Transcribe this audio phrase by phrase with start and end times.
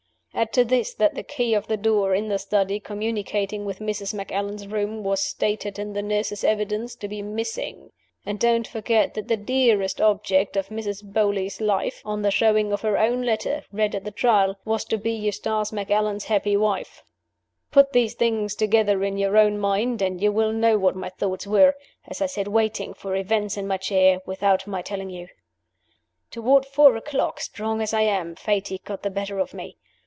[0.33, 4.13] Add to this that the key of the door in the study, communicating with Mrs.
[4.13, 7.91] Macallan's room, was stated in the nurse's evidence to be missing;
[8.25, 11.03] and don't forget that the dearest object of Mrs.
[11.03, 14.97] Beauly's life (on the showing of her own letter, read at the Trial) was to
[14.97, 17.03] be Eustace Macallan's happy wife.
[17.69, 21.45] Put these things together in your own mind, and you will know what my thoughts
[21.45, 21.75] were,
[22.07, 25.27] as I sat waiting for events in my chair, without my telling you.
[26.31, 29.75] Toward four o'clock, strong as I am, fatigue got the better of me.